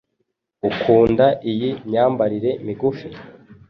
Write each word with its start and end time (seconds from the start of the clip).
Ukunda 0.69 1.25
iyi 1.51 1.69
myambarire 1.87 2.51
migufi? 2.65 3.07